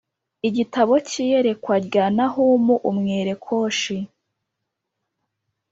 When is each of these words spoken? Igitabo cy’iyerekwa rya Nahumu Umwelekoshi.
Igitabo 0.47 0.93
cy’iyerekwa 1.09 1.75
rya 1.85 2.05
Nahumu 2.15 2.75
Umwelekoshi. 2.89 3.97